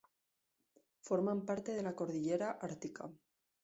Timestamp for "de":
1.73-1.83